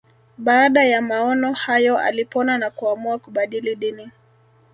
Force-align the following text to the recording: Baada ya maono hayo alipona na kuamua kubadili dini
Baada 0.37 0.83
ya 0.83 1.01
maono 1.01 1.53
hayo 1.53 1.97
alipona 1.97 2.57
na 2.57 2.69
kuamua 2.69 3.19
kubadili 3.19 3.75
dini 3.75 4.11